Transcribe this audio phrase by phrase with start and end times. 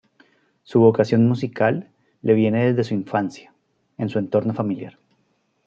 [0.63, 1.91] Su vocación musical
[2.23, 3.53] le viene desde su infancia,
[3.99, 4.97] en su entorno familiar.